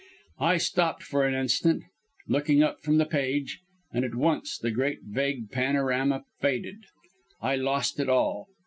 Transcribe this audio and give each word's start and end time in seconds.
I 0.39 0.57
stopped 0.57 1.03
for 1.03 1.27
an 1.27 1.35
instant, 1.35 1.83
looking 2.27 2.63
up 2.63 2.81
from 2.81 2.97
the 2.97 3.05
page, 3.05 3.59
and 3.93 4.03
at 4.03 4.15
once 4.15 4.57
the 4.57 4.71
great 4.71 5.03
vague 5.03 5.51
panorama 5.51 6.23
faded. 6.39 6.79
I 7.39 7.55
lost 7.57 7.99
it 7.99 8.09
all. 8.09 8.47